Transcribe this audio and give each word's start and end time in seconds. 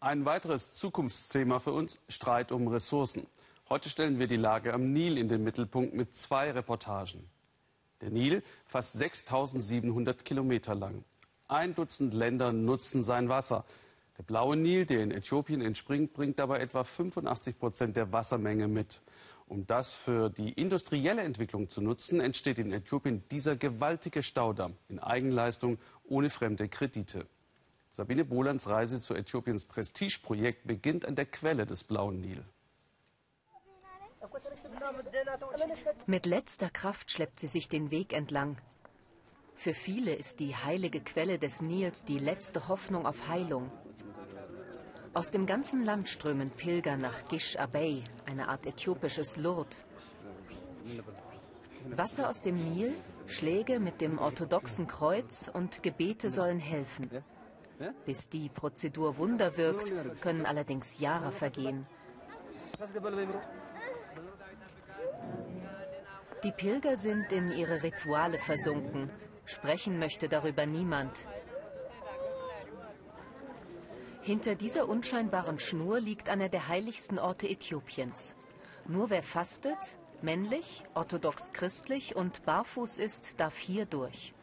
Ein 0.00 0.24
weiteres 0.24 0.74
Zukunftsthema 0.74 1.58
für 1.58 1.72
uns, 1.72 1.98
Streit 2.08 2.52
um 2.52 2.68
Ressourcen. 2.68 3.26
Heute 3.68 3.88
stellen 3.88 4.20
wir 4.20 4.28
die 4.28 4.36
Lage 4.36 4.72
am 4.72 4.92
Nil 4.92 5.18
in 5.18 5.28
den 5.28 5.42
Mittelpunkt 5.42 5.92
mit 5.92 6.14
zwei 6.14 6.52
Reportagen. 6.52 7.28
Der 8.00 8.10
Nil, 8.10 8.44
fast 8.64 8.92
6700 8.92 10.24
Kilometer 10.24 10.76
lang. 10.76 11.02
Ein 11.48 11.74
Dutzend 11.74 12.14
Länder 12.14 12.52
nutzen 12.52 13.02
sein 13.02 13.28
Wasser. 13.28 13.64
Der 14.16 14.22
blaue 14.22 14.56
Nil, 14.56 14.86
der 14.86 15.02
in 15.02 15.10
Äthiopien 15.10 15.60
entspringt, 15.60 16.12
bringt 16.12 16.38
dabei 16.38 16.60
etwa 16.60 16.84
85 16.84 17.58
Prozent 17.58 17.96
der 17.96 18.12
Wassermenge 18.12 18.68
mit. 18.68 19.00
Um 19.48 19.66
das 19.66 19.94
für 19.94 20.30
die 20.30 20.52
industrielle 20.52 21.22
Entwicklung 21.22 21.68
zu 21.68 21.80
nutzen, 21.80 22.20
entsteht 22.20 22.60
in 22.60 22.72
Äthiopien 22.72 23.24
dieser 23.32 23.56
gewaltige 23.56 24.22
Staudamm 24.22 24.76
in 24.88 25.00
Eigenleistung 25.00 25.76
ohne 26.04 26.30
fremde 26.30 26.68
Kredite. 26.68 27.26
Sabine 27.90 28.24
Bolands 28.24 28.68
Reise 28.68 29.00
zu 29.00 29.14
Äthiopiens 29.14 29.64
Prestigeprojekt 29.64 30.66
beginnt 30.66 31.04
an 31.04 31.14
der 31.14 31.26
Quelle 31.26 31.66
des 31.66 31.84
blauen 31.84 32.20
Nil. 32.20 32.44
Mit 36.06 36.26
letzter 36.26 36.70
Kraft 36.70 37.10
schleppt 37.10 37.40
sie 37.40 37.46
sich 37.46 37.68
den 37.68 37.90
Weg 37.90 38.12
entlang. 38.12 38.56
Für 39.54 39.74
viele 39.74 40.14
ist 40.14 40.38
die 40.38 40.54
heilige 40.54 41.00
Quelle 41.00 41.38
des 41.38 41.60
Nils 41.60 42.04
die 42.04 42.18
letzte 42.18 42.68
Hoffnung 42.68 43.06
auf 43.06 43.28
Heilung. 43.28 43.70
Aus 45.14 45.30
dem 45.30 45.46
ganzen 45.46 45.84
Land 45.84 46.08
strömen 46.08 46.50
Pilger 46.50 46.96
nach 46.96 47.26
Gish 47.28 47.56
Abey, 47.56 48.04
eine 48.26 48.48
Art 48.48 48.66
äthiopisches 48.66 49.36
Lourdes. 49.36 49.76
Wasser 51.90 52.28
aus 52.28 52.40
dem 52.40 52.72
Nil, 52.72 52.94
Schläge 53.26 53.80
mit 53.80 54.00
dem 54.00 54.18
orthodoxen 54.18 54.86
Kreuz 54.86 55.50
und 55.52 55.82
Gebete 55.82 56.30
sollen 56.30 56.60
helfen. 56.60 57.10
Bis 58.04 58.28
die 58.28 58.48
Prozedur 58.48 59.18
Wunder 59.18 59.56
wirkt, 59.56 59.92
können 60.20 60.46
allerdings 60.46 60.98
Jahre 60.98 61.32
vergehen. 61.32 61.86
Die 66.44 66.52
Pilger 66.52 66.96
sind 66.96 67.32
in 67.32 67.50
ihre 67.50 67.82
Rituale 67.82 68.38
versunken. 68.38 69.10
Sprechen 69.44 69.98
möchte 69.98 70.28
darüber 70.28 70.66
niemand. 70.66 71.12
Hinter 74.22 74.54
dieser 74.54 74.88
unscheinbaren 74.88 75.58
Schnur 75.58 76.00
liegt 76.00 76.28
einer 76.28 76.48
der 76.48 76.68
heiligsten 76.68 77.18
Orte 77.18 77.48
Äthiopiens. 77.48 78.36
Nur 78.86 79.10
wer 79.10 79.22
fastet, 79.22 79.78
männlich, 80.20 80.84
orthodox 80.94 81.50
christlich 81.52 82.14
und 82.14 82.44
barfuß 82.44 82.98
ist, 82.98 83.40
darf 83.40 83.56
hier 83.56 83.86
durch. 83.86 84.34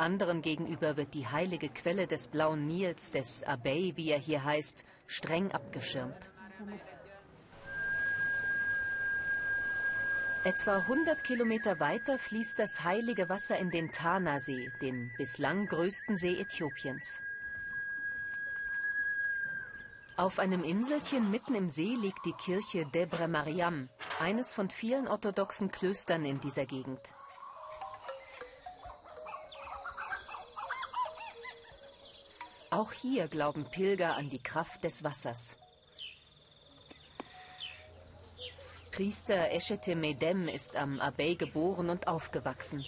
Anderen 0.00 0.40
gegenüber 0.40 0.96
wird 0.96 1.12
die 1.12 1.28
heilige 1.28 1.68
Quelle 1.68 2.06
des 2.06 2.26
blauen 2.26 2.66
Nils, 2.66 3.10
des 3.10 3.42
Abey, 3.44 3.92
wie 3.96 4.10
er 4.10 4.18
hier 4.18 4.42
heißt, 4.42 4.82
streng 5.06 5.52
abgeschirmt. 5.52 6.30
Etwa 10.42 10.78
100 10.78 11.22
Kilometer 11.22 11.80
weiter 11.80 12.18
fließt 12.18 12.58
das 12.58 12.82
heilige 12.82 13.28
Wasser 13.28 13.58
in 13.58 13.70
den 13.70 13.92
Tana-See, 13.92 14.72
den 14.80 15.12
bislang 15.18 15.66
größten 15.66 16.16
See 16.16 16.40
Äthiopiens. 16.40 17.20
Auf 20.16 20.38
einem 20.38 20.64
Inselchen 20.64 21.30
mitten 21.30 21.54
im 21.54 21.68
See 21.68 21.94
liegt 21.94 22.24
die 22.24 22.32
Kirche 22.32 22.86
Debre 22.86 23.28
Mariam, 23.28 23.90
eines 24.18 24.54
von 24.54 24.70
vielen 24.70 25.08
orthodoxen 25.08 25.70
Klöstern 25.70 26.24
in 26.24 26.40
dieser 26.40 26.64
Gegend. 26.64 27.00
Auch 32.70 32.92
hier 32.92 33.26
glauben 33.26 33.64
Pilger 33.64 34.16
an 34.16 34.30
die 34.30 34.42
Kraft 34.42 34.84
des 34.84 35.02
Wassers. 35.02 35.56
Priester 38.92 39.50
Eschete 39.50 39.96
Medem 39.96 40.46
ist 40.46 40.76
am 40.76 41.00
Abey 41.00 41.34
geboren 41.34 41.90
und 41.90 42.06
aufgewachsen. 42.06 42.84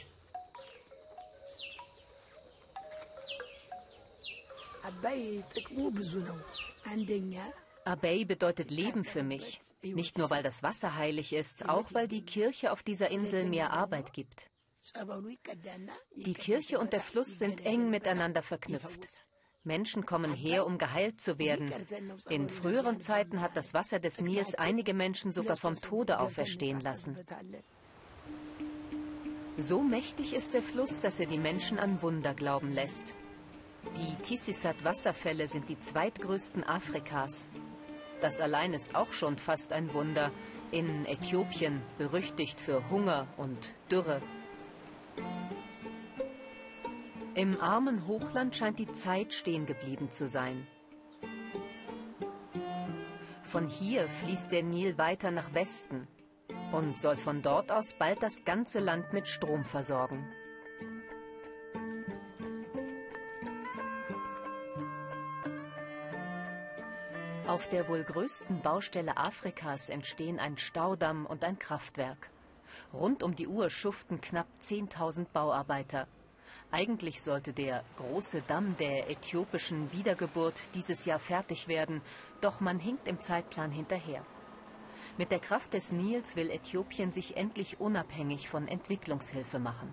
Abey 7.85 8.25
bedeutet 8.25 8.71
Leben 8.71 9.05
für 9.05 9.23
mich. 9.23 9.61
Nicht 9.83 10.17
nur, 10.17 10.31
weil 10.31 10.45
das 10.45 10.63
Wasser 10.63 10.97
heilig 10.97 11.33
ist, 11.33 11.69
auch 11.69 11.93
weil 11.93 12.07
die 12.07 12.25
Kirche 12.25 12.71
auf 12.71 12.85
dieser 12.85 13.11
Insel 13.11 13.49
mir 13.49 13.71
Arbeit 13.71 14.13
gibt. 14.13 14.49
Die 16.15 16.35
Kirche 16.35 16.79
und 16.79 16.93
der 16.93 17.01
Fluss 17.01 17.39
sind 17.39 17.65
eng 17.65 17.91
miteinander 17.91 18.43
verknüpft. 18.43 19.09
Menschen 19.65 20.07
kommen 20.07 20.33
her, 20.33 20.67
um 20.67 20.79
geheilt 20.79 21.21
zu 21.21 21.39
werden. 21.39 21.73
In 22.29 22.49
früheren 22.49 23.01
Zeiten 23.01 23.41
hat 23.41 23.57
das 23.57 23.75
Wasser 23.75 24.01
des 24.01 24.21
Nils 24.21 24.55
einige 24.55 24.93
Menschen 24.95 25.33
sogar 25.33 25.57
vom 25.57 25.77
Tode 25.77 26.19
auferstehen 26.19 26.81
lassen. 26.81 27.17
So 29.59 29.81
mächtig 29.83 30.35
ist 30.35 30.55
der 30.55 30.63
Fluss, 30.63 31.01
dass 31.01 31.21
er 31.21 31.27
die 31.27 31.39
Menschen 31.39 31.79
an 31.79 32.03
Wunder 32.03 32.35
glauben 32.35 32.73
lässt. 32.73 33.15
Die 33.97 34.17
Tissisat-Wasserfälle 34.23 35.47
sind 35.47 35.69
die 35.69 35.79
zweitgrößten 35.79 36.65
Afrikas. 36.65 37.47
Das 38.21 38.41
allein 38.41 38.73
ist 38.73 38.95
auch 38.95 39.13
schon 39.13 39.37
fast 39.37 39.73
ein 39.73 39.93
Wunder. 39.93 40.31
In 40.71 41.05
Äthiopien 41.07 41.83
berüchtigt 41.99 42.59
für 42.59 42.89
Hunger 42.89 43.27
und 43.37 43.75
Dürre. 43.91 44.23
Im 47.35 47.59
armen 47.63 48.07
Hochland 48.07 48.55
scheint 48.55 48.79
die 48.79 48.93
Zeit 48.93 49.33
stehen 49.33 49.65
geblieben 49.65 50.11
zu 50.11 50.29
sein. 50.29 50.67
Von 53.45 53.69
hier 53.69 54.07
fließt 54.09 54.53
der 54.53 54.63
Nil 54.63 54.99
weiter 54.99 55.31
nach 55.31 55.55
Westen 55.55 56.07
und 56.73 57.01
soll 57.01 57.17
von 57.17 57.41
dort 57.41 57.73
aus 57.73 57.95
bald 57.99 58.23
das 58.23 58.45
ganze 58.45 58.81
Land 58.81 59.15
mit 59.15 59.29
Strom 59.29 59.65
versorgen. 59.65 60.31
Auf 67.47 67.67
der 67.69 67.89
wohl 67.89 68.05
größten 68.05 68.61
Baustelle 68.61 69.17
Afrikas 69.17 69.89
entstehen 69.89 70.39
ein 70.39 70.59
Staudamm 70.59 71.25
und 71.25 71.45
ein 71.45 71.59
Kraftwerk. 71.59 72.29
Rund 72.93 73.23
um 73.23 73.35
die 73.35 73.49
Uhr 73.49 73.71
schuften 73.71 74.21
knapp 74.21 74.49
10.000 74.63 75.27
Bauarbeiter. 75.33 76.07
Eigentlich 76.75 77.21
sollte 77.21 77.53
der 77.53 77.85
große 77.99 78.43
Damm 78.49 78.79
der 78.79 79.11
äthiopischen 79.11 79.93
Wiedergeburt 79.93 80.59
dieses 80.75 81.05
Jahr 81.05 81.19
fertig 81.19 81.69
werden, 81.69 82.01
doch 82.41 82.61
man 82.61 82.79
hinkt 82.79 83.07
im 83.09 83.21
Zeitplan 83.21 83.71
hinterher. 83.71 84.25
Mit 85.19 85.31
der 85.31 85.39
Kraft 85.39 85.75
des 85.75 85.93
Nils 85.93 86.35
will 86.35 86.49
Äthiopien 86.51 87.13
sich 87.13 87.37
endlich 87.37 87.79
unabhängig 87.79 88.49
von 88.49 88.67
Entwicklungshilfe 88.69 89.59
machen. 89.59 89.93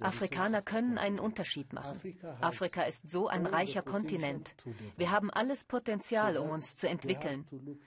Afrikaner 0.00 0.62
können 0.62 0.96
einen 0.96 1.18
Unterschied 1.18 1.72
machen. 1.72 2.00
Afrika 2.40 2.84
ist 2.84 3.10
so 3.10 3.26
ein 3.26 3.46
reicher 3.46 3.82
Kontinent. 3.82 4.54
Wir 4.96 5.10
haben 5.10 5.30
alles 5.30 5.64
Potenzial, 5.64 6.38
um 6.38 6.50
uns 6.50 6.76
zu 6.76 6.88
entwickeln. 6.88 7.46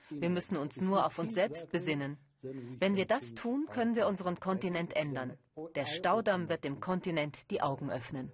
Wir 0.10 0.30
müssen 0.30 0.58
uns 0.58 0.82
nur 0.82 1.06
auf 1.06 1.18
uns 1.18 1.34
selbst 1.34 1.72
besinnen. 1.72 2.18
Wenn 2.42 2.96
wir 2.96 3.06
das 3.06 3.34
tun, 3.34 3.68
können 3.72 3.96
wir 3.96 4.08
unseren 4.08 4.40
Kontinent 4.40 4.96
ändern. 4.96 5.38
Der 5.76 5.86
Staudamm 5.86 6.50
wird 6.50 6.64
dem 6.64 6.80
Kontinent 6.80 7.50
die 7.50 7.62
Augen 7.62 7.90
öffnen. 7.90 8.32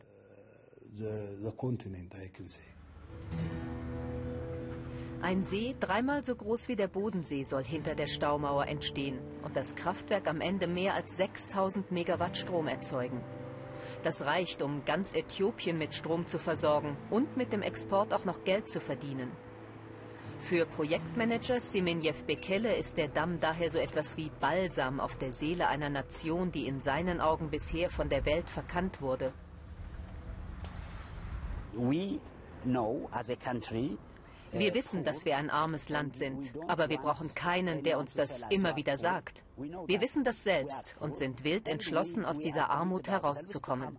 Ein 5.22 5.46
See, 5.46 5.74
dreimal 5.80 6.24
so 6.26 6.36
groß 6.36 6.68
wie 6.68 6.76
der 6.76 6.90
Bodensee, 6.90 7.46
soll 7.46 7.64
hinter 7.64 7.96
der 7.96 8.08
Staumauer 8.08 8.68
entstehen 8.68 9.20
und 9.44 9.56
das 9.56 9.74
Kraftwerk 9.74 10.28
am 10.28 10.42
Ende 10.42 10.68
mehr 10.68 10.96
als 10.96 11.16
6000 11.16 11.92
Megawatt 11.92 12.36
Strom 12.36 12.68
erzeugen. 12.68 13.22
Das 14.04 14.26
reicht, 14.26 14.62
um 14.62 14.84
ganz 14.84 15.14
Äthiopien 15.14 15.78
mit 15.78 15.96
Strom 15.96 16.28
zu 16.28 16.40
versorgen 16.40 16.98
und 17.10 17.38
mit 17.38 17.54
dem 17.54 17.62
Export 17.62 18.14
auch 18.14 18.26
noch 18.26 18.44
Geld 18.44 18.70
zu 18.70 18.82
verdienen. 18.82 19.32
Für 20.44 20.66
Projektmanager 20.66 21.62
Semenjev 21.62 22.26
Bekele 22.26 22.76
ist 22.76 22.98
der 22.98 23.08
Damm 23.08 23.40
daher 23.40 23.72
so 23.72 23.78
etwas 23.78 24.18
wie 24.18 24.30
Balsam 24.42 25.00
auf 25.00 25.18
der 25.18 25.32
Seele 25.32 25.70
einer 25.70 25.90
Nation, 25.90 26.52
die 26.52 26.68
in 26.68 26.82
seinen 26.82 27.22
Augen 27.22 27.50
bisher 27.50 27.90
von 27.90 28.10
der 28.10 28.26
Welt 28.26 28.50
verkannt 28.50 29.00
wurde. 29.02 29.32
Wir 34.52 34.74
wissen, 34.74 35.06
dass 35.06 35.24
wir 35.24 35.38
ein 35.38 35.50
armes 35.50 35.88
Land 35.88 36.18
sind, 36.18 36.54
aber 36.68 36.90
wir 36.90 36.98
brauchen 36.98 37.34
keinen, 37.34 37.82
der 37.82 37.98
uns 37.98 38.14
das 38.14 38.46
immer 38.50 38.76
wieder 38.76 38.98
sagt. 38.98 39.46
Wir 39.56 40.02
wissen 40.02 40.26
das 40.26 40.44
selbst 40.44 40.98
und 41.00 41.18
sind 41.18 41.46
wild 41.46 41.70
entschlossen, 41.70 42.26
aus 42.26 42.40
dieser 42.40 42.70
Armut 42.70 43.08
herauszukommen. 43.08 43.98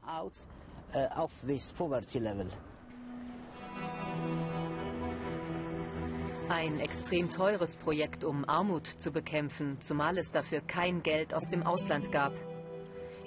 Ein 6.51 6.79
extrem 6.79 7.31
teures 7.31 7.75
Projekt, 7.75 8.23
um 8.23 8.47
Armut 8.47 8.87
zu 8.87 9.11
bekämpfen, 9.11 9.81
zumal 9.81 10.19
es 10.19 10.31
dafür 10.31 10.61
kein 10.61 11.03
Geld 11.03 11.33
aus 11.33 11.49
dem 11.49 11.63
Ausland 11.63 12.13
gab. 12.13 12.35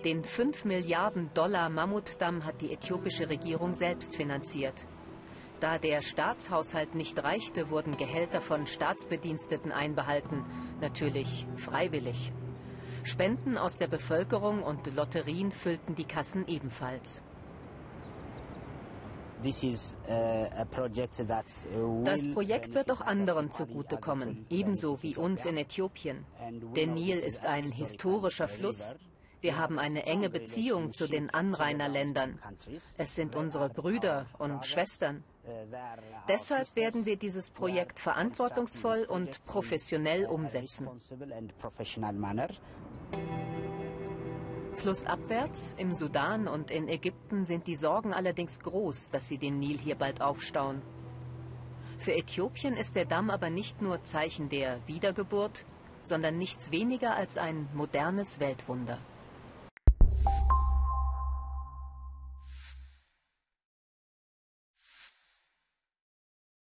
Den 0.06 0.24
5 0.24 0.66
Milliarden 0.66 1.32
Dollar 1.34 1.70
Mammutdamm 1.70 2.46
hat 2.46 2.62
die 2.62 2.72
äthiopische 2.72 3.28
Regierung 3.28 3.74
selbst 3.74 4.16
finanziert. 4.16 4.86
Da 5.60 5.80
der 5.80 6.04
Staatshaushalt 6.04 6.94
nicht 6.94 7.22
reichte, 7.24 7.72
wurden 7.72 7.98
Gehälter 7.98 8.40
von 8.40 8.68
Staatsbediensteten 8.68 9.72
einbehalten, 9.72 10.46
natürlich 10.80 11.48
freiwillig. 11.56 12.32
Spenden 13.04 13.58
aus 13.58 13.78
der 13.78 13.88
Bevölkerung 13.88 14.62
und 14.62 14.94
Lotterien 14.96 15.52
füllten 15.52 15.96
die 15.96 16.06
Kassen 16.06 16.48
ebenfalls. 16.48 17.24
Uh, 19.44 19.54
das 22.04 22.28
Projekt 22.34 22.74
wird 22.74 22.92
auch 22.92 23.02
anderen 23.02 23.52
zugutekommen, 23.52 24.46
ebenso 24.50 25.02
wie 25.04 25.16
uns 25.16 25.46
in 25.46 25.58
Äthiopien. 25.58 26.26
Der 26.76 26.88
Nil 26.88 27.20
ist 27.20 27.46
ein 27.46 27.72
historischer 27.72 28.48
Fluss. 28.48 28.96
Wir 29.40 29.58
haben 29.58 29.78
eine 29.78 30.06
enge 30.06 30.30
Beziehung 30.30 30.94
zu 30.94 31.08
den 31.08 31.30
Anrainerländern. 31.30 32.40
Es 32.98 33.16
sind 33.16 33.36
unsere 33.36 33.70
Brüder 33.70 34.26
und 34.40 34.66
Schwestern. 34.66 35.24
Deshalb 36.28 36.76
werden 36.76 37.06
wir 37.06 37.18
dieses 37.18 37.50
Projekt 37.50 38.00
verantwortungsvoll 38.00 39.06
und 39.08 39.46
professionell 39.46 40.26
umsetzen. 40.26 40.90
Flussabwärts 44.78 45.74
im 45.80 45.94
Sudan 45.94 46.48
und 46.48 46.70
in 46.70 46.88
Ägypten 46.88 47.46
sind 47.46 47.66
die 47.66 47.76
Sorgen 47.76 48.14
allerdings 48.14 48.60
groß, 48.60 49.10
dass 49.10 49.28
sie 49.28 49.40
den 49.40 49.58
Nil 49.58 49.80
hier 49.80 49.96
bald 49.96 50.22
aufstauen. 50.22 50.84
Für 51.98 52.14
Äthiopien 52.14 52.76
ist 52.76 52.96
der 52.96 53.06
Damm 53.06 53.32
aber 53.32 53.50
nicht 53.50 53.82
nur 53.82 54.04
Zeichen 54.04 54.50
der 54.50 54.80
Wiedergeburt, 54.86 55.66
sondern 56.04 56.38
nichts 56.38 56.72
weniger 56.72 57.16
als 57.16 57.38
ein 57.38 57.68
modernes 57.74 58.40
Weltwunder. 58.40 59.00